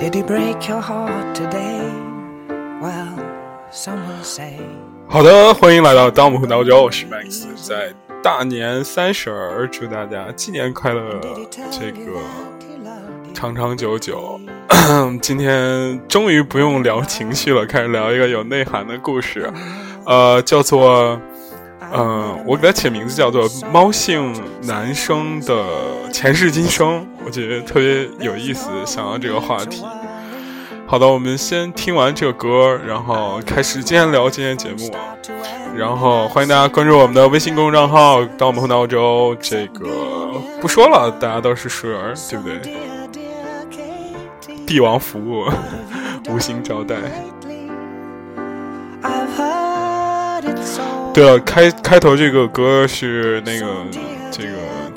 [0.00, 1.82] Did he break your heart today?
[2.80, 3.18] Well,
[3.70, 4.58] some will say.
[5.06, 7.92] 好的，欢迎来到当我们回到家，我是 Max，在
[8.22, 11.20] 大年三十儿，祝大家新年快乐，
[11.70, 12.18] 这个
[13.34, 14.40] 长长久久。
[15.20, 19.52] 今天终于不用聊情绪了，开始聊一个有内涵的故事，
[20.06, 21.20] 呃，叫做。
[21.92, 24.32] 嗯，我给它起名字叫做“猫性
[24.62, 25.66] 男生的
[26.12, 29.84] 前世今生”，我觉得特别有意思，想要这个话题。
[30.86, 34.90] 好的，我们先听完这个歌，然后开始今天聊今天节目。
[35.76, 39.36] 然后欢迎大家关注我们的微信公众账号“当我们回到澳洲”。
[39.40, 39.86] 这个
[40.60, 42.58] 不说了，大家都是熟人，对不对？
[44.66, 45.48] 帝王服务，
[46.28, 46.96] 无心招待。
[51.14, 53.66] 对了，开开头这个歌是那个
[54.32, 54.54] 这个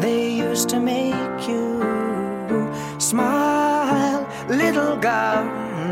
[0.00, 1.80] they used to make you
[2.98, 4.26] smile.
[4.48, 5.44] Little girl,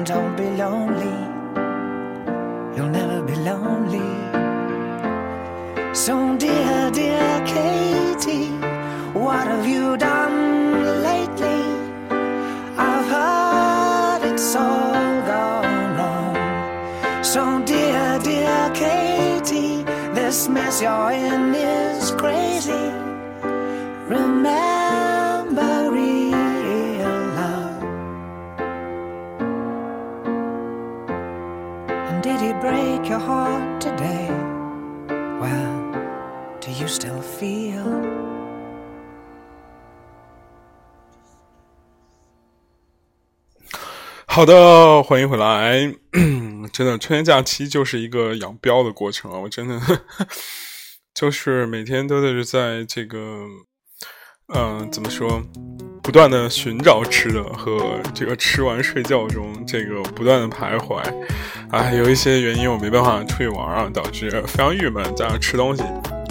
[0.04, 1.18] don't be lonely.
[2.74, 4.10] You'll never be lonely.
[5.94, 8.50] So, dear, dear Katie,
[9.12, 11.62] what have you done lately?
[12.78, 14.92] I've heard it's all
[15.26, 17.24] gone wrong.
[17.24, 19.82] So, dear, dear Katie,
[20.14, 22.87] this mess you're in is crazy.
[33.18, 34.28] Heart today?
[35.40, 35.92] Well,
[36.60, 37.84] do you still feel?
[44.26, 45.94] 好的，欢迎回来。
[46.72, 49.38] 真的，春节假期就是一个养膘的过程啊！
[49.38, 49.80] 我真的
[51.14, 53.46] 就是每天都是在这个，
[54.54, 55.42] 嗯，怎么说，
[56.02, 61.02] 不断的寻找吃的和这个吃完睡觉中这个不断的徘徊。
[61.70, 65.04] 啊，有一些原因我没办法出去玩啊，导致非常郁闷。
[65.14, 65.82] 加上吃东西，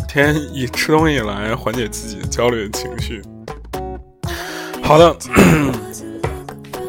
[0.07, 3.21] 天天以吃东西来缓解自己焦虑的情绪。
[4.81, 5.15] 好的。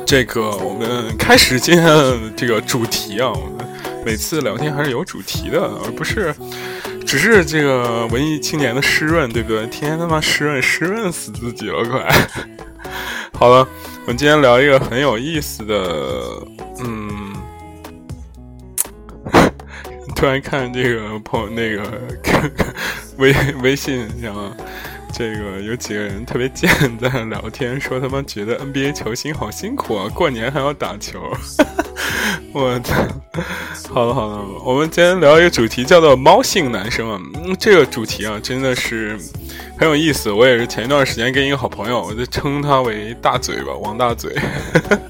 [0.07, 3.69] 这个我们开始今天的这个主题啊，我们
[4.07, 6.35] 每次聊天还是有主题的，而不是
[7.07, 9.67] 只是这个文艺青年的湿润，对不对？
[9.67, 12.09] 天天他妈湿润，湿润死自己了，快！
[13.39, 13.69] 好了，
[14.05, 15.77] 我们今天聊一个很有意思的，
[20.19, 22.03] 突然看这个朋那个
[23.19, 24.53] 微微信上。
[25.11, 31.19] 这个有几个人特别贱，在聊天，说他们觉得 NBA 球星好辛苦啊，过年还要打球。
[32.53, 32.95] 我操！
[33.89, 37.19] 好了好了，我们今天聊一个主题，叫做“猫性男生”啊。
[37.37, 39.19] 嗯，这个主题啊，真的是
[39.79, 40.31] 很有意思。
[40.31, 44.37] 我也是前一段时间跟一个好朋友，我就称他为“大嘴巴”王大嘴。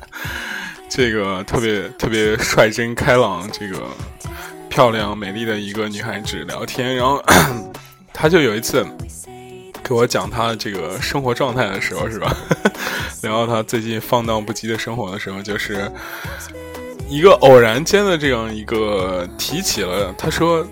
[0.89, 3.83] 这个特别特别率真开朗，这个
[4.79, 7.21] 漂亮美丽的一个女孩子聊天，然后
[8.15, 8.87] 她就有一次。
[9.83, 12.33] 给我讲她这个生活状态的时候，是吧？
[13.23, 15.91] 聊到她最近放荡不羁的生活的时候，就是
[17.09, 20.15] 一个偶然间的这样一个提起了。
[20.17, 20.65] 她说，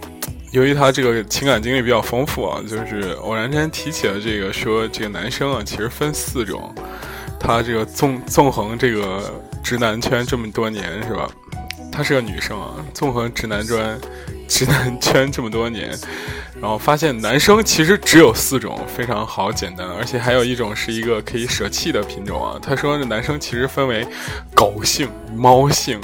[0.52, 6.72] 由于他这个情感经历比较丰富啊，就是偶然间提起了这个，说这个男生啊，其实分四种。
[7.40, 9.34] 他这个纵纵横这个
[9.64, 11.28] 直男圈这么多年，是吧？
[11.96, 13.98] 她是个女生啊，纵横直男专。
[14.48, 15.90] 直男圈这么多年，
[16.60, 22.56] 然后发现男生其实只有四种，非常好简单，而且还有一种是一个可以舍弃的品种啊。
[22.62, 24.06] 他说，男生其实分为
[24.54, 26.00] 狗性、猫性、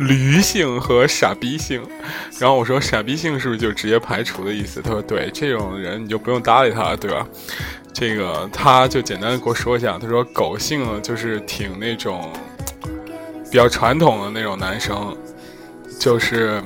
[0.00, 1.80] 驴性和傻逼性。
[2.40, 4.82] 然后我说，傻逼性是不是就直接排除的意思？
[4.82, 7.24] 他说，对，这种人你就不用搭理他了，对吧？
[7.92, 12.28] 这个他就简单的给我说一下，他说，狗性就是挺那种
[13.52, 15.16] 比较传统的那种男生，
[15.98, 16.62] 就是。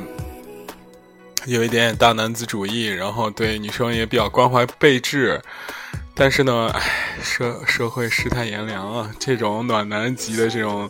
[1.46, 5.43] 有一点点大男子主义，然后对女生也比较关怀备至，
[6.14, 10.88] 但是呢，唉，社社会世态炎凉啊，这种暖男级的这种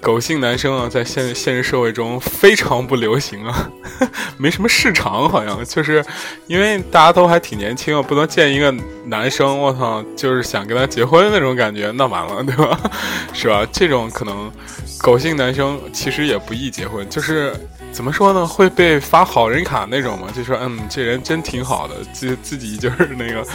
[0.00, 3.70] 狗性男生啊，在现现实社会中非常不流行啊，
[4.36, 6.04] 没什么市场，好像就是
[6.48, 8.74] 因为大家都还挺年轻啊，不能见一个
[9.04, 12.76] 男生，我操，就是想跟他结婚那种感觉，那完了，对吧？
[13.32, 13.64] 是吧？
[13.72, 14.50] 这种可能
[14.98, 17.54] 狗性男生其实也不易结婚，就是
[17.92, 18.46] 怎么说呢？
[18.46, 20.28] 会被发好人卡那种嘛？
[20.34, 23.46] 就说嗯，这人真挺好的，自自己就是那个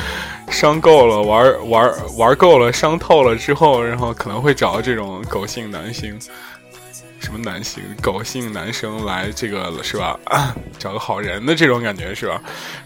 [0.50, 6.18] 伤够了，玩玩玩够了，伤透了之后，然后可能会找这种狗性男性，
[7.20, 10.18] 什么男性狗性男生来这个是吧？
[10.78, 12.40] 找个好人的这种感觉是吧？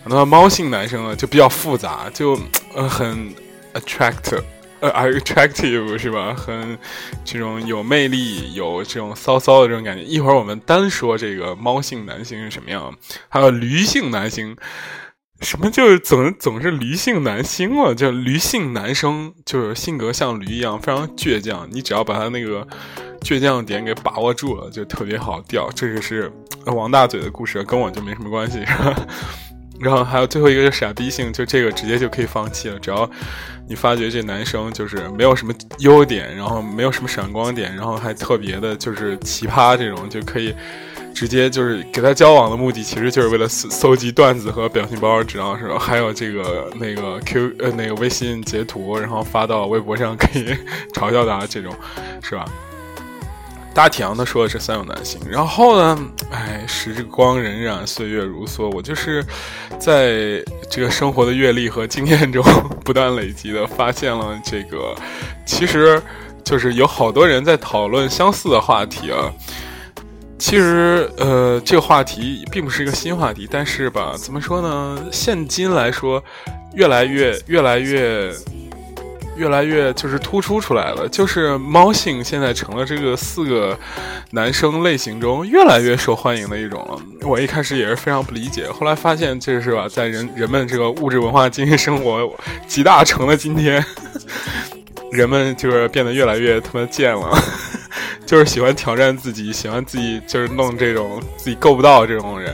[0.06, 2.40] 那猫性男生呢就比较复杂，就
[2.74, 3.34] 呃很
[3.74, 4.42] attractive。
[4.82, 6.34] 呃，attractive 是吧？
[6.34, 6.78] 很
[7.24, 10.04] 这种有魅力，有这种骚骚的这种感觉。
[10.04, 12.94] 一会儿我们单说这个猫性男性是什么样，
[13.30, 14.58] 还有驴性男性，
[15.42, 17.94] 什么就是总总是驴性男性嘛？
[17.94, 21.68] 就驴性男生就是性格像驴一样，非常倔强。
[21.72, 22.68] 你只要把他那个
[23.22, 25.70] 倔强点给把握住了，就特别好钓。
[25.76, 26.32] 这个是
[26.66, 28.66] 王大嘴的故事，跟我就没什么关系。
[29.82, 32.78] 然后还有最后一个就傻逼性，就这个直接就可以放弃了。
[32.80, 33.10] 只要
[33.68, 40.54] 你发觉这男生就是没有什么优点，然后没有什么闪光点，然后还特别的就是奇葩这种，就可以
[41.14, 45.72] 直接就是给他交往的目的，其实就是为了搜搜集段子和表情包，知道是？
[45.78, 50.56] 还有这个 那个 Q 呃那个微信截图，然后发到微博上可以
[50.94, 51.74] 嘲笑他这种，
[52.22, 52.46] 是吧？
[53.74, 55.98] 大体上他说的是三种男性，然后呢，
[56.30, 59.26] 哎，时光荏苒，岁月如梭，我就是
[59.80, 62.44] 在这个生活的阅历和经验中
[62.84, 64.94] 不断累积的，发现了这个，
[65.46, 66.02] 其实
[66.44, 69.32] 就是有好多人在讨论相似的话题啊。
[70.38, 75.00] 其实，呃，这个话题并不是一个新话题，但是吧，怎么说呢？
[75.12, 76.22] 现今来说，
[76.74, 78.34] 越来越，越来越。
[79.42, 83.76] 越来越就是突出出来了，就是猫性现在成了这个四个
[84.30, 87.28] 男生类型中越来越受欢迎的一种了。
[87.28, 92.32] 我一开始也是非常不理解，后来发现这是吧，在人人们这个物质文化经济生活
[92.68, 93.84] 集大成的今天，
[95.12, 97.36] 人们就是变得越来越他妈贱了，
[98.28, 102.54] 就是喜欢挑战自己，喜欢自己就是弄这种自己够不到这种人，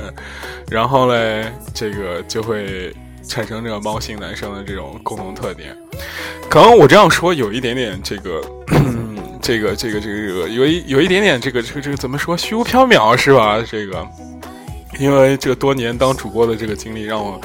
[0.71, 2.95] 然后嘞，这个就会。
[3.27, 5.75] 产生这个猫性男生的这种共同特点，
[6.49, 8.41] 可能我这样说有一点点这个，
[9.41, 13.63] 这个这个这个这个有一有一点点这个这个这个怎么说虚无缥缈是吧？
[13.69, 14.07] 这个，
[14.99, 17.39] 因为这个多年当主播的这个经历让我。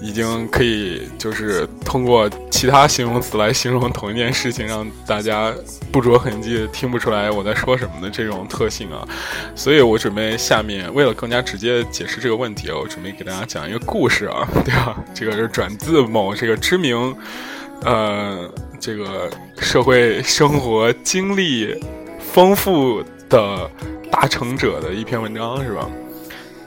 [0.00, 5.52] 已经可以就是通过其他形容词来形容同一件事情，让大家
[5.90, 9.06] 不着痕迹听不出来我在说什么的这种特性啊，
[9.54, 15.02] 所以我准备下面为了更加直接解释这个问题，我准备给大家讲一个故事啊，对吧？
[15.14, 17.16] 这个是转自某这个知名，
[17.82, 21.74] 呃，这个社会生活经历
[22.20, 23.70] 丰富的
[24.10, 25.88] 大成者的一篇文章，是吧？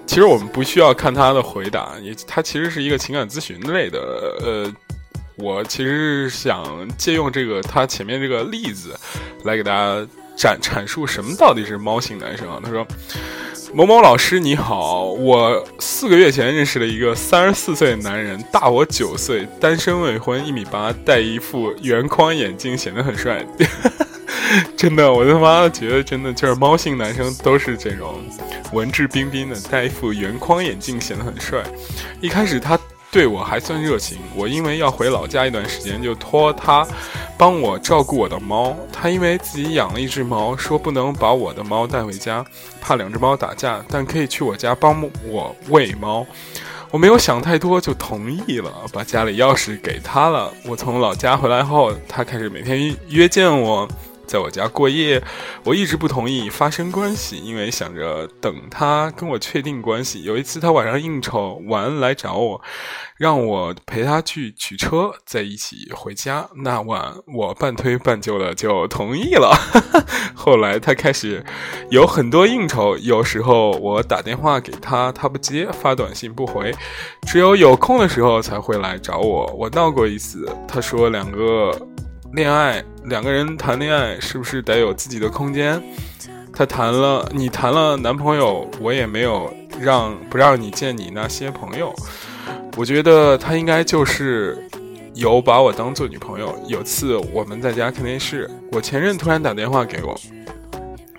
[0.09, 4.00] 其实我们不需要看他的回答，也他其实是一个情感咨询类的。
[4.41, 4.73] 呃，
[5.35, 6.65] 我其实是想
[6.97, 9.00] 借用这个他前面这个例子，
[9.44, 10.03] 来给大家
[10.35, 12.59] 展阐述什么到底是猫型男生啊。
[12.63, 12.83] 他说
[13.71, 23.45] ：“某某老师你好，我四个月前认识了一个三十四岁的男人，大我九岁，单身未婚，一米八，戴一副圆框眼镜，显得很帅。
[24.75, 28.15] 真的，我他妈觉得真的就是猫性男生都是这种。”
[28.71, 31.63] 文质彬彬的，戴一副圆框眼镜，显得很帅。
[32.21, 32.77] 一开始他
[33.11, 36.87] 对我还算热情，我因为要回老家一段时间，就托他
[37.35, 38.77] 帮我照顾我的猫。
[38.93, 42.45] 他因为自己养了一只猫，说不能把我的猫带回家，
[42.79, 46.23] 怕两只猫打架，但可以去我家帮我喂猫。
[46.91, 50.53] 我没有想太多，就同意了，把家里钥匙给他了。
[50.63, 53.87] 我从老家回来后，他开始每天约见我。
[54.30, 55.19] 在我家过夜，
[55.64, 60.21] 我一直不同意发生关系，因为想着等他跟我确定关系。
[60.21, 62.62] 有一次他晚上应酬完来找我，
[63.18, 66.48] 让我陪他去取车，在一起回家。
[66.64, 69.52] 那晚我半推半就的就同意了。
[70.36, 71.44] 后来他开始
[71.90, 76.71] 有很多应酬，有时候我打电话给他，他不接，发短信不回，
[77.26, 79.52] 只有有空的时候才会来找我。
[79.57, 81.76] 我闹过一次，他说两个。
[82.33, 85.81] 恋爱，两个人谈恋爱是不是得有自己的空间？
[86.54, 91.92] 他谈了，你谈了男朋友，我也没有让不让你见你那些朋友。
[92.78, 94.64] 我觉得他应该就是
[95.16, 96.56] 有把我当做女朋友。
[96.68, 100.16] 有次我们在家看电视，我前任突然打电话给我，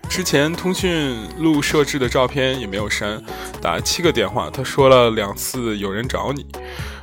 [0.09, 3.21] 之前通讯录设置的照片也没有删，
[3.61, 6.47] 打了七个电话，他说了两次有人找你，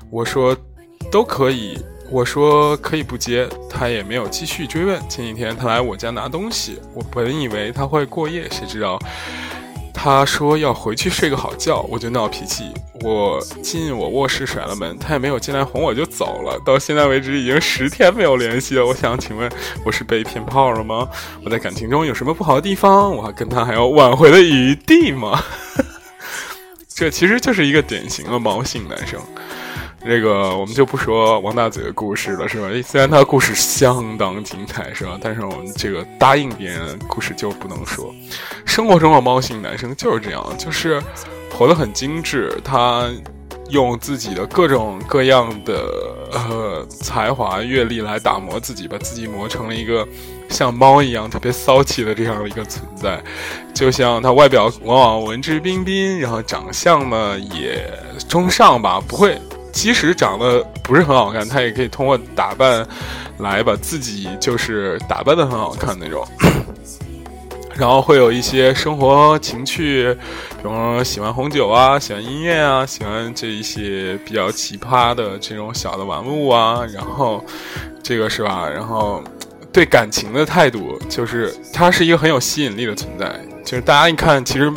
[0.10, 0.56] 我说
[1.12, 1.78] 都可以。
[2.10, 5.00] 我说可以不接，他也没有继续追问。
[5.10, 8.98] 前几天他来我家拿东西，我本以为他会过夜，谁知道
[9.94, 12.72] 他说要回去睡个好觉，我就闹脾气。
[13.02, 16.60] 我进我卧室甩了门，他也没有进来哄我就走了。
[16.66, 18.86] 到现在为止已经十天没有联系了。
[18.86, 19.52] 我想请问，
[19.86, 21.08] 我是被骗炮了吗？
[21.44, 23.16] 我在感情中有什么不好的地方？
[23.16, 25.44] 我还跟他还有挽回的余地吗？
[26.90, 29.20] 这其实就是一个典型的猫性男生。
[30.08, 32.70] 这个我们就不说王大嘴的故事了，是吧？
[32.86, 35.20] 虽然他故事相当精彩，是吧？
[35.22, 38.16] 但是我们这个答应别人故事就不能说。
[38.66, 41.04] 生活中的猫型男生就是这样，就是
[41.52, 43.10] 活得很精致，他
[43.70, 45.74] 用自己的各种各样的
[46.32, 50.08] 呃才华、阅历来打磨自己，把自己磨成了一个
[50.48, 53.22] 像猫一样特别骚气的这样的一个存在。
[53.74, 57.92] 就像他外表往往文质彬彬，然后长相呢也
[58.30, 59.38] 中上吧，不会。
[59.78, 62.84] 即使长得不是很好看，他也可以通过打扮
[63.38, 66.28] 来把自己就是打扮的很好看那种。
[67.78, 70.12] 然后会有一些生活情趣，
[70.58, 76.84] 比方说喜欢红酒啊，喜欢音乐啊，喜欢这一些比较奇葩的这种小的玩物啊。
[76.92, 77.46] 然后
[78.02, 78.68] 这个是吧？
[78.68, 79.24] 然后
[79.72, 83.40] 对感情的态度，就是他是一个很有吸引力的存在。
[83.68, 84.72] 就是大家一看，其实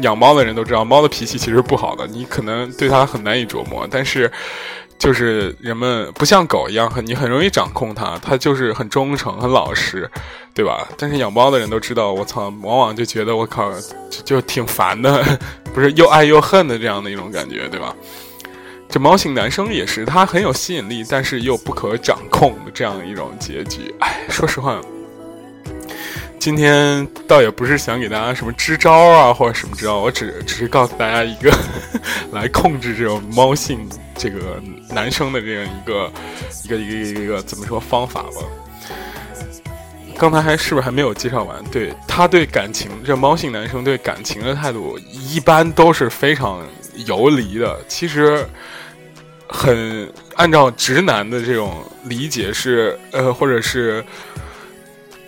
[0.00, 3.86] 养猫的人都知道，猫的脾气其实不好的，你可能对它很难以琢磨。
[3.90, 4.32] 但是，
[4.98, 10.10] 就是人们不像狗一样，很你很容易掌控它，它就是很忠诚、很老实，
[10.54, 10.88] 对吧？
[10.96, 13.70] 但是养猫的人都知道，我操，往往就觉得我靠，
[14.08, 15.22] 就就挺烦的，
[15.74, 17.94] 不是又爱又恨的这样的一种感觉，对吧？
[18.88, 23.94] 这猫型男生也是，他很有吸引力，但是又不可掌控的这样一种结局。
[24.00, 24.80] 哎，说实话。
[26.42, 31.56] 今天倒也不是想给大家什么支招啊，或者什么支招，我只只是告诉大家一个
[32.34, 36.12] 来控制这种猫性这个男生的这样一个
[36.64, 38.40] 一个一个一个一个怎么说方法吧。
[40.18, 41.62] 刚才还是不是还没有介绍完？
[41.70, 46.60] 对他对感情，这猫性男生对感情的态度一般都是非常
[47.06, 47.78] 游离的。
[47.86, 48.44] 其实
[49.46, 54.04] 很按照直男的这种理解是呃，或者是。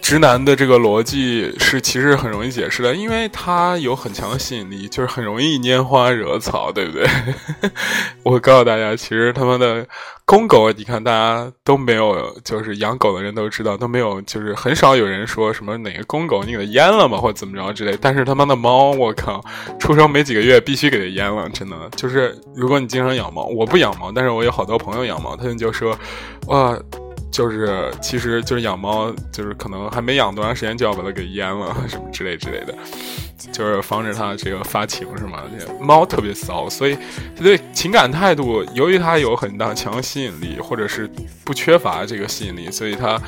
[0.04, 7.08] 直男的这个逻辑是其实很容易解释的，因为他有很强的吸引力，就是很容易拈花惹草，对不对？
[8.22, 9.86] 我告诉大家，其实他妈的
[10.26, 17.96] 公狗，你看大家都没有，就是养狗的人都知道，都没有，就是很少有人说什么哪个公狗你给它阉了嘛，或者怎么着之类。
[17.98, 19.42] 但是他妈的猫，我靠，
[19.80, 21.76] 出生没几个月必须给它阉了，真的。
[21.96, 25.98] 就是如果你经常养猫，我不养猫，但是我有好多朋友养猫，他们就说，
[26.48, 26.78] 哇。
[27.34, 32.72] 就是，其实就是养猫，就是可能还没养多长时间就要把它给阉了，什么之类之类的，
[33.50, 35.42] 就是防止它这个发情，是吗？
[35.80, 36.96] 猫特别骚，所以
[37.36, 41.10] 对情感态度，由于它有很大强吸引力，或者是
[41.44, 43.20] 不缺乏这个吸引力，所以它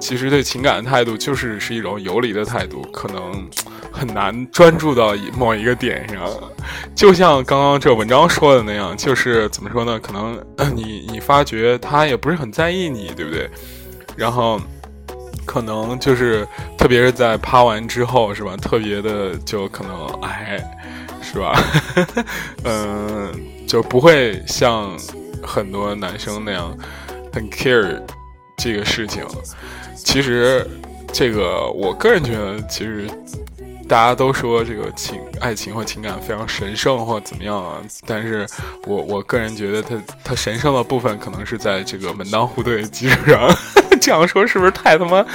[0.00, 3.48] 其实对情感的态度就是是一种游离的态度，可能。
[3.92, 6.24] 很难专注到某一个点上，
[6.94, 9.98] 就像刚刚这文章说的那样，就是怎么说呢？
[9.98, 10.40] 可能
[10.74, 13.50] 你你发觉他也不是很在意你，对不对？
[14.16, 14.60] 然后
[15.44, 16.46] 可能就是
[16.78, 18.56] 特别是在趴完之后，是吧？
[18.56, 20.64] 特别的就可能哎，
[21.20, 21.60] 是吧？
[22.62, 23.32] 嗯，
[23.66, 24.96] 就不会像
[25.42, 26.74] 很多男生那样
[27.32, 28.00] 很 care
[28.56, 29.26] 这个事情。
[30.10, 30.66] 其实
[31.12, 33.08] 这个我个人觉得，其实。
[33.88, 37.78] 大家都说这个情爱情或情感非常神圣或怎么样啊？
[38.06, 38.46] 但是
[38.86, 43.52] 我我个人觉得，它它神圣的部分可能是在这个门当户对的基础上。
[44.00, 45.26] 这样说是不是太他妈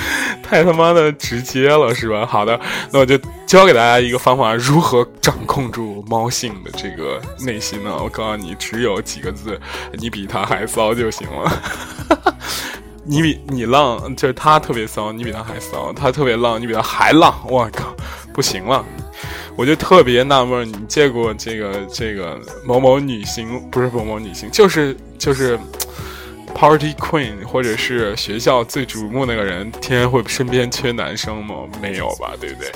[0.41, 2.25] 太他妈的直接了，是吧？
[2.25, 2.58] 好的，
[2.94, 7.94] 那我就教给大家一个方法，如何掌控住猫性的这个内心呢？
[8.01, 9.60] 我告诉你，只有几个字：
[10.00, 11.62] 你比他还骚就行了。
[13.07, 17.33] 你比你浪，就是他特别骚，你比他还骚；他特别浪，你比他还浪。
[17.47, 17.95] 我靠！
[18.33, 18.83] 不行了，
[19.55, 23.62] 我就特别纳闷，你见过这个这个某某女星？
[23.69, 25.57] 不是某某女星，就是就是
[26.53, 31.55] party queen，或者是学校最瞩目那个人，天天会身边缺男生吗？
[31.81, 32.71] 没有吧，对不对？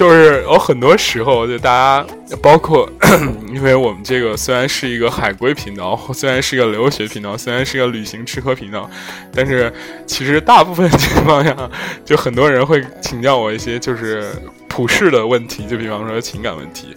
[0.00, 2.06] 就是有很多时候，就大家
[2.40, 2.88] 包括，
[3.52, 8.88] 因为我们这个虽然是一个海归频道， 虽然是一个留学频道，虽然是一个旅行吃喝频道，
[9.30, 9.70] 但是
[10.06, 11.54] 其实大部分情况下，
[12.02, 14.32] 就很多人会请教我一些就是。
[14.72, 16.94] 普世的问题，就比方说情感问题，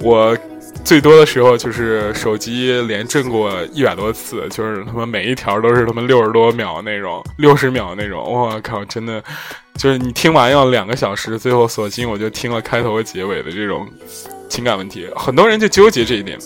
[0.00, 0.36] 我
[0.84, 9.22] 最多的时候就是手机连震过一百多次，就是他妈每一条都是他妈六十多秒那种，六十秒那种，我靠，真的
[9.76, 13.88] 就是你听完要两个小时，最后索性我就听了开头和结尾的这种
[14.48, 16.38] 情感问题，很多人就纠结这一点。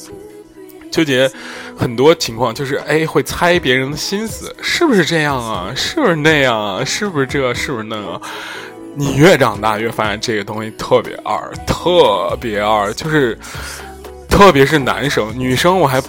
[0.88, 1.30] 纠结
[1.76, 5.70] 很多情况，就是哎，会猜别人的心思，是不是这样啊？
[5.74, 6.84] 是不是那样啊？
[6.84, 7.52] 是不是这？
[7.52, 8.20] 是不是那个？
[8.94, 13.36] 你越长大越发现这个东西特别二，特别二，就是
[14.38, 16.00] 特别是男生，女生我还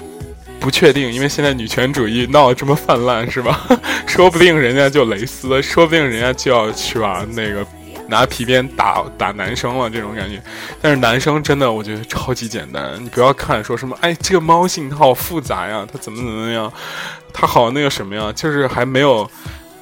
[0.59, 3.65] 不确定，因为现在女权主义闹得这么泛滥，是吧？
[4.05, 7.65] 说不定人家就蕾丝，说不定人家就要去把那个。
[8.09, 10.41] 拿皮鞭打打男生了，这种感觉。
[10.81, 12.93] 但是男生真的，我觉得超级简单。
[13.03, 16.71] 你不要看说什么，哎，这个猫性它好复杂呀，它怎么怎么样，
[17.33, 19.29] 它好那个什么呀，就是还没有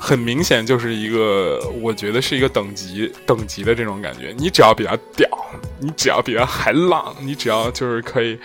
[0.05, 4.31] 很明显，就是一个我觉得是一个等级等级的这种感觉。
[4.37, 5.27] 你只要比他屌，
[5.79, 8.37] 你只要比他还浪，你只要就是可以，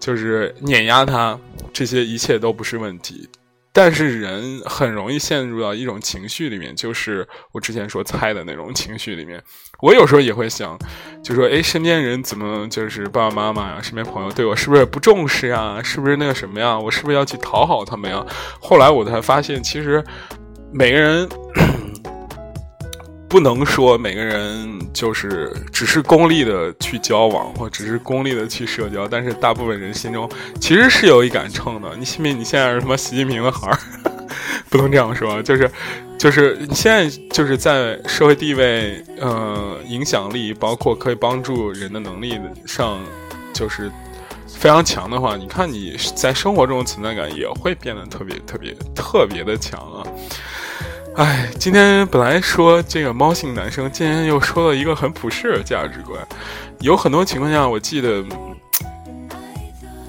[0.00, 1.38] 就是碾压他，
[1.72, 3.28] 这些一切都不是问题。
[3.72, 9.40] 但是人很容易陷入到一种情绪里面，就是我之前说猜的那种情绪里面。
[9.80, 10.76] 我有时候也会想，
[11.22, 15.80] 就说，哎，身边人怎么就是爸爸妈妈呀，身边朋友对我是不是不重视呀？
[15.82, 16.76] 是不是那个什么呀？
[16.76, 18.24] 我是不是要去讨好他们呀？
[18.60, 20.02] 后来我才发现，其实
[20.74, 21.28] 每个人。
[23.26, 31.96] 不能说每个人就是只是功利的去交往，或只是功利的去社交，但是大部分人心中其实是有一杆秤的。
[31.96, 32.38] 你信不信？
[32.38, 33.78] 你现在是什么习近平的孩儿？
[34.70, 35.68] 不能这样说，就是
[36.16, 43.00] 就是你现在就是在社会地位、呃影响力，包括可以帮助人的能力上，
[43.52, 43.90] 就是
[44.46, 50.06] 非常强的话，你看你在生活中的存在感也会变得特别特别特别的强啊。
[51.16, 56.20] 哎，今天本来说这个猫性男生，今天又说了一个很普世的价值观。
[56.80, 58.24] 有很多情况下，我记得，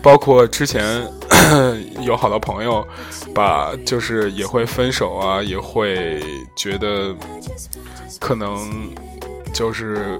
[0.01, 1.07] 包括之前
[2.01, 2.85] 有好多朋友，
[3.35, 6.23] 把就是也会分手啊，也会
[6.55, 7.15] 觉得
[8.19, 8.91] 可能
[9.53, 10.19] 就是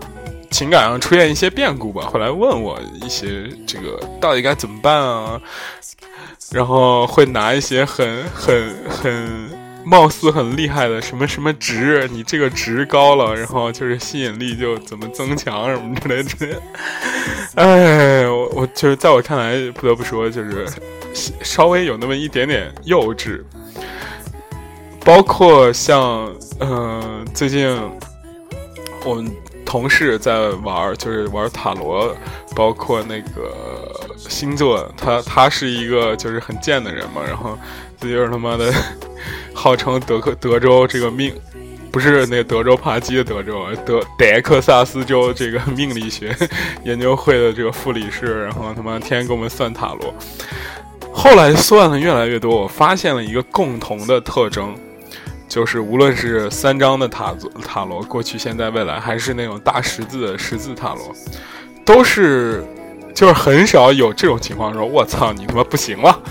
[0.51, 2.07] 情感上出现一些变故吧。
[2.13, 5.41] 后来问我一些这个到底该怎么办啊，
[6.51, 9.54] 然后会拿一些很很很。
[9.85, 16.61] 貌似很厉害的什么什么值，你这个值高了，然后就是吸引力就怎么增强什么之类的。
[17.55, 20.67] 哎，我我就是在我看来，不得不说，就是
[21.13, 23.41] 稍微有那么一点点幼稚。
[25.05, 27.79] 包括像，嗯，最近
[29.05, 29.31] 我们
[29.63, 32.15] 同事在玩，就是玩塔罗，
[32.55, 33.94] 包括那个
[34.29, 37.57] 星座，他他是一个就是很贱的人嘛，然后
[37.99, 38.73] 这就是他妈的。
[39.55, 41.33] 号称德克德州这个命，
[41.89, 46.35] 不是那德州扒鸡的德州，德德克萨斯州这个命理学
[46.83, 50.13] 研究会的这个副理事，然后他妈天天给我们算塔罗。
[51.13, 54.75] 后来算的越来越多，我发现了一个共同的特征，
[55.47, 57.33] 就是无论是三张的塔
[57.63, 61.15] 塔罗，过去、现在、未来，还是那种大十字的十字塔罗，
[61.85, 62.61] 都是
[63.15, 66.21] 就是很少有这种情况，说我操你他妈不行了，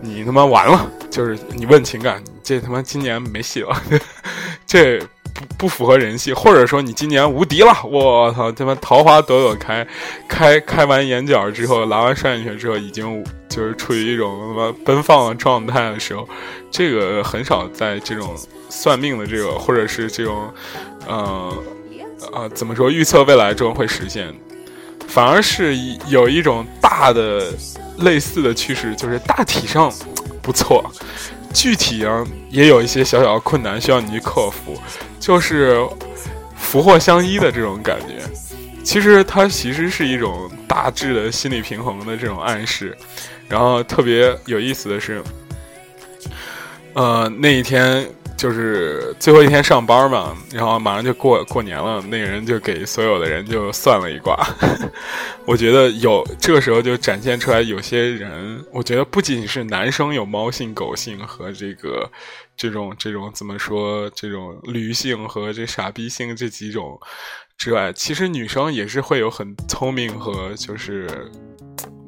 [0.00, 0.90] 你他妈完了。
[1.10, 3.82] 就是你问情感，这他妈今年没戏了，
[4.66, 4.98] 这
[5.32, 9.86] 不不符合人性，或者说你今年无敌了，我操他妈桃花朵朵开，
[10.28, 16.28] 开开完眼角之后，拉完双眼皮之后，已经就是处于一种他妈奔放的状态的时候，
[16.68, 18.34] 这个很少在这种
[18.68, 20.52] 算命的这个或者是这种，
[21.06, 21.56] 呃
[22.32, 24.34] 呃怎么说预测未来中会实现，
[25.14, 25.76] 反而是
[26.08, 27.52] 有一种大的
[27.98, 29.92] 类似的趋势，就是大体上。
[30.42, 30.84] 不错，
[31.54, 34.78] 具体啊也有一些小小的困难需要你去克服，
[35.18, 35.78] 就是
[36.54, 38.22] 福祸相依的这种感觉。
[38.82, 42.94] 其实它其实是一种大致的心理平衡的这种暗示。
[43.48, 45.22] 然后特别有意思的是，
[46.92, 48.06] 呃，那一天。
[48.44, 54.38] 就是最后一天上班嘛，然后马上就过过年了，那个人就给所有的人就算了一卦。
[55.48, 62.06] 我觉得有这个时候就展现出来，有些人，我觉得不仅是男生有猫性、狗性和这个
[62.54, 67.00] 这种这种怎么说，这种驴性和这傻逼性这几种
[67.56, 71.08] 之外，其实女生也是会有很聪明和就是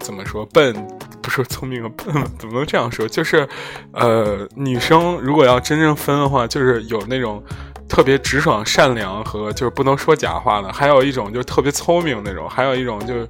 [0.01, 0.87] 怎么说笨。
[1.26, 2.06] 不说聪明笨，
[2.38, 3.08] 怎么能这样说？
[3.08, 3.48] 就是，
[3.90, 7.42] 呃，女生如果要真正分的话，就是有那种
[7.88, 13.28] 特别直爽、善良和就是不能说假话的，还有一种就是特别聪明那种，还有一种就是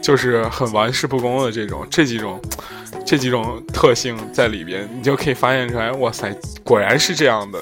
[0.00, 2.40] 就是很玩世不恭的这种，这几种
[3.04, 7.58] 这几种特性在里边，你就可以发现出来，哇塞，果然是这样的。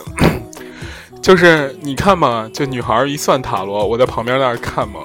[1.21, 5.01] 就是你看嘛，就女孩一算塔罗，我在旁边那儿看嘛。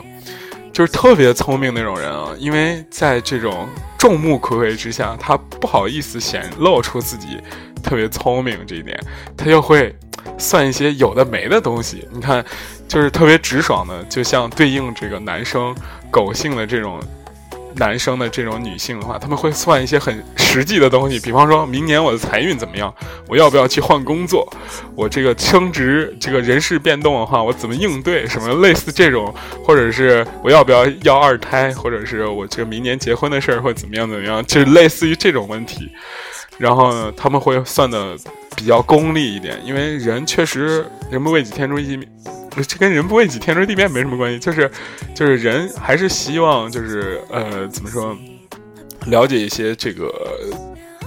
[0.77, 7.41] 就是特别聪明那种人啊，因为在这种众目睽睽之下，他不好意思显露出自己
[7.81, 8.95] 特别聪明这一点，
[9.35, 9.95] 他就会
[10.37, 12.07] 算一些有的没的东西。
[12.11, 12.45] 你看，
[12.87, 15.75] 就是特别直爽的，就像对应这个男生
[16.11, 16.99] 狗性的这种
[17.77, 22.93] 男生的这种女性的话，他们会算一些很实际的东西，比方说明年我的财运怎么样，
[23.27, 24.47] 我要不要去换工作，
[24.95, 35.91] 我这个升职，这个人事变动的话，我怎么应对，什么类似这种，或者是我要不要要二胎，或者是我这个明年结婚的事儿会怎么样怎么样，就是类似于这种问题。
[36.57, 38.17] 然后，他们会算的
[38.55, 42.07] 比较功利一点，因为人确实人不为己，天诛地灭。
[42.63, 44.69] 这跟人不为己，天诛地灭没什么关系，就是，
[45.15, 48.17] 就是人还是希望，就是呃，怎么说，
[49.07, 50.11] 了解一些这个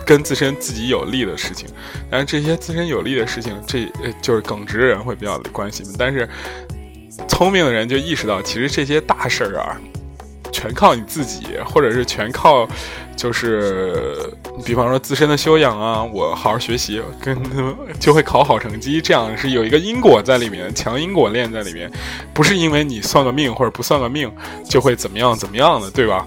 [0.04, 1.68] 跟自身自己有利的事情。
[2.10, 3.86] 但是这些自身有利的事情，这
[4.20, 5.86] 就是耿直的人会比较关心。
[5.98, 6.28] 但是
[7.28, 9.80] 聪明的人就意识到，其实这些大事儿啊，
[10.52, 12.68] 全靠你自己，或者是全靠。
[13.16, 14.32] 就是，
[14.64, 17.36] 比方说自身的修养啊，我好好学习，跟
[17.98, 21.90] 就会考好成绩，这样是有一个因果在里面，强因果链在里面，
[22.32, 24.30] 不是因为你算个命或者不算个命
[24.64, 26.26] 就会怎么样怎么样的，对吧？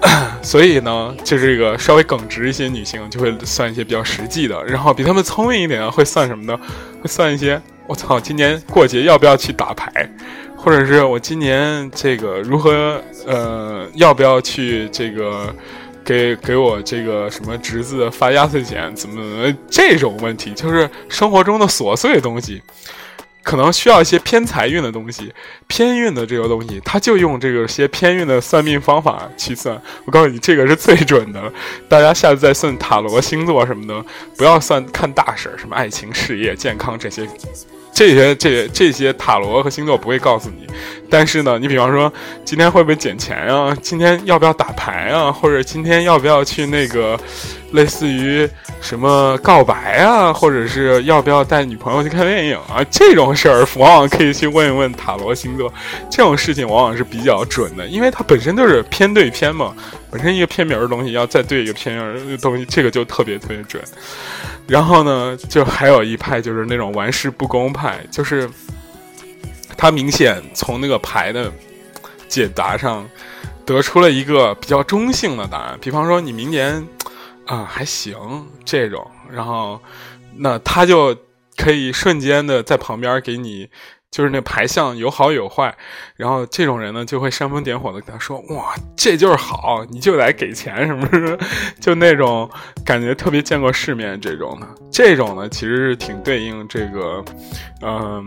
[0.42, 6.58] 所以呢，就这个稍微耿直一些女性就会算一些比较实际的，然后比他们聪明一点的会算什么呢？
[7.02, 9.90] 会算一些，我操，今年过节要不要去打牌？
[10.56, 15.54] 或者是我今年这个如何呃，要不要去这个？
[16.04, 22.62] 给给我这个什么侄子发压岁钱，怎么怎么这种问题，就是生活中的琐碎东西，
[23.42, 25.32] 可能需要一些偏财运的东西，
[25.66, 29.80] 偏运的这个东西，他就用这个些偏运的算命方法去算。
[30.04, 31.52] 我告诉你，这个是最准的。
[31.88, 34.04] 大家下次再算塔罗、星座什么的，
[34.36, 37.26] 不要算看大事儿，什么爱情、事业、健康这些。
[37.96, 40.66] 这些这这些塔罗和星座不会告诉你，
[41.16, 42.12] 但是呢，你比方说
[42.44, 43.72] 今天会不会捡钱啊？
[43.80, 45.30] 今天要不要打牌啊？
[45.30, 47.16] 或者今天要不要去那个，
[47.70, 48.48] 类似于
[48.80, 50.32] 什么告白啊？
[50.32, 52.84] 或者是要不要带女朋友去看电影啊？
[52.90, 55.72] 这种事儿往往可以去问一问塔罗星座，
[56.10, 59.72] 这种事情往往是比较准的，因为它本身就是偏对偏嘛。
[60.10, 63.80] 本身一个偏名的东西要再对一个偏名的东西，这个就特别特别准。
[64.66, 68.50] 然后呢，就还有一派就是那种玩世不恭派，就是
[69.76, 71.52] 他明显从那个牌的
[72.28, 73.08] 解答上
[73.64, 75.78] 得出了一个比较中性的答案。
[75.80, 76.86] 比方说你明年
[77.46, 79.80] 啊还行这种，然后
[80.36, 81.16] 那他就
[81.56, 83.68] 可以瞬间的在旁边给你。
[84.10, 85.76] 就是那牌相有好有坏，
[86.14, 91.36] 然后这种人呢就会煽风点火的跟他说：“哇，这就是好，你就得给钱什么什么，
[91.80, 92.48] 就那种
[92.84, 94.68] 感觉特别见过世面这种的。
[94.88, 97.24] 这种呢其实是挺对应这个，
[97.82, 98.24] 嗯，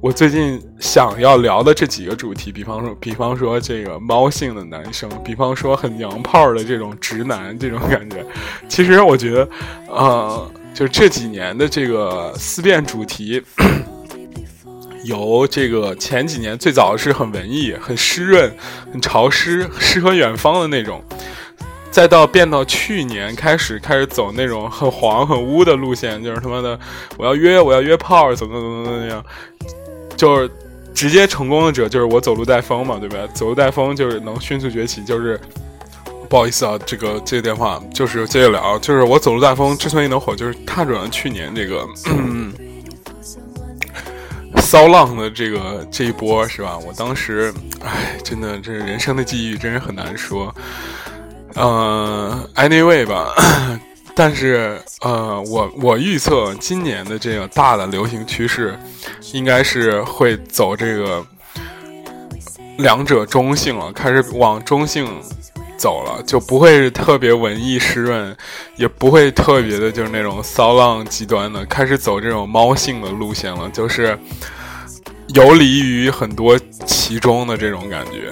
[0.00, 8.24] 我最近想要聊的这几个主题，比方说，比方说这个猫性的男生，比方说很娘炮的这种直男这种感觉。
[8.68, 9.48] 其实我觉得，
[9.88, 13.42] 呃，就这几年的这个思辨主题。”
[15.04, 18.52] 由这个前几年最早是很文艺、很湿润、
[18.92, 21.02] 很潮湿、诗和远方的那种，
[21.90, 26.78] 再到变到去年开始开始走那种很黄、很污的路线，就是他妈的
[27.16, 29.24] 我要约我要约炮，怎么怎么怎么样，
[30.18, 30.50] 就是
[30.92, 33.16] 直接成功的者就是我走路带风嘛，对吧？
[33.32, 35.40] 走路带风就是能迅速崛起，就是
[36.28, 41.86] 不好意思啊，这个这个电话就是接着聊，就是我走路带风之所以能火，就是踏准了去年这个。
[44.60, 46.76] 骚浪的这个这一波是吧？
[46.86, 50.54] 我当时，哎，真的，这人生的际遇真是很难说。
[51.54, 53.32] 呃，anyway 吧，
[54.18, 58.76] 但是呃，我我预测今年的这个大的流行趋势，
[59.32, 61.24] 应该是会走这个
[62.78, 65.06] 两者中性了，开始往中性。
[65.78, 68.36] 走了就不会是特别文艺湿润，
[68.74, 74.18] 也不会特别的就是那种骚浪极端的，开始走这种猫性的路线了，就是
[75.28, 78.28] 游离于很多其中的这种感觉。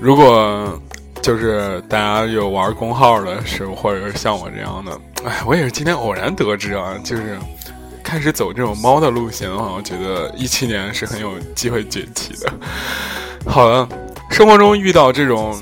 [0.00, 0.80] 如果
[1.28, 7.38] 就是大家有玩公号的时候，或者是像我这样的，哎，我也是今天偶然得知啊，就是
[8.02, 12.50] 开始走这种猫的路线的话，我觉得一七年是很有机会崛起的。
[13.44, 13.86] 好了，
[14.30, 15.54] 生活中遇到这种。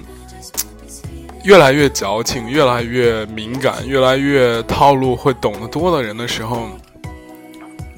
[1.43, 6.69] 越来越矫情，越来越敏感，越来越套路会懂得多的人的时候，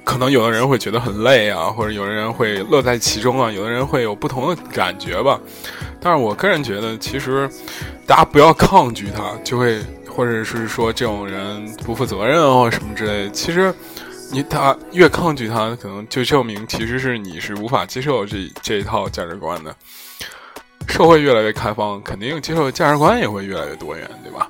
[0.09, 5.39] 可能有的人会觉得很累啊，或者有的人会乐在其中啊，有的人会有不同的感觉吧。
[6.01, 7.47] 但是我个人觉得，其实
[8.07, 13.31] 大家不要抗拒他，就会或者是说这种人不负责任啊什么之类的。
[13.33, 13.71] 其实
[14.33, 19.77] 你他越抗拒他，可能就证明其实是你是无法接受这这一套价值观的。
[20.89, 24.49] 社会越来越开放，肯定接受价值观也会越来越多元，对吧？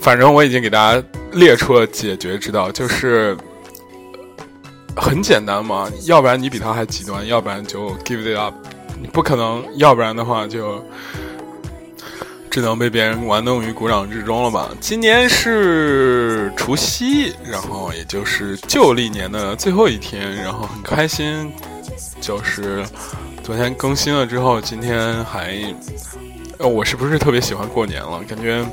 [0.00, 3.36] 反正我已经给大家列出了解决之道，就是
[4.96, 5.88] 很简单嘛。
[6.06, 8.54] 要不然你比他还极端，要不然就 give it up。
[9.00, 10.82] 你不可能，要不然的话就
[12.50, 14.70] 只能被别人玩弄于股掌之中了吧？
[14.80, 21.52] 今年是除夕，然后也就是旧历年的最后一天，然后很开心，
[22.22, 22.82] 就是
[23.42, 25.54] 昨天更新了之后，今天还，
[26.56, 28.22] 呃，我是不是特别喜欢过年了？
[28.26, 28.64] 感觉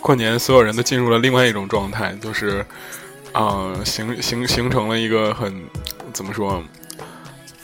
[0.00, 2.64] 过年所有人都进入了另外一种状态，就是，
[3.38, 5.64] 啊，形形形成了一个很
[6.12, 6.60] 怎么说？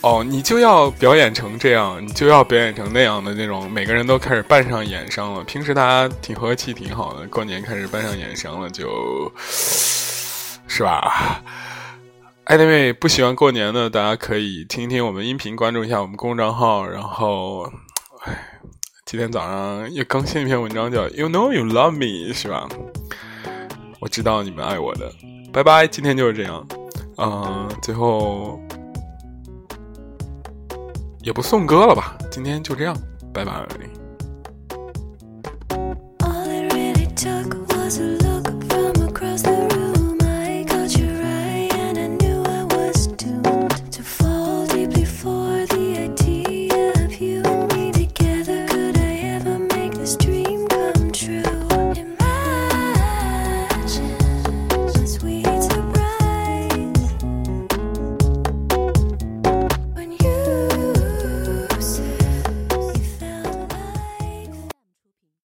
[0.02, 5.42] 哦，你就要表演成这样，你就要表演成那样的那种，每个人都开始扮上演上了。
[5.42, 9.32] 平时大家挺和气挺好的，过年开始扮上演上了，就，
[10.68, 11.42] 是吧？
[12.44, 16.87] 哎，那位不喜欢过年的，大家可以听一听我们音频，关注一下我们公众账号。
[16.87, 17.64] 然后，
[18.26, 18.60] 哎，
[19.06, 22.68] 今天早上又更新一篇文章，叫 “You know you love me”，是吧？
[23.98, 25.10] 我知道你们爱我的，
[25.54, 25.86] 拜拜。
[25.86, 26.66] 今天就是这样，
[27.16, 28.60] 嗯，最后。
[31.22, 32.94] 也不送歌了吧，今天就这样，
[33.32, 33.66] 拜拜。